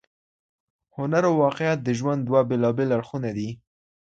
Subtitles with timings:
[0.97, 3.49] هنر او واقعیت د ژوند دوه بېلابېل اړخونه دي.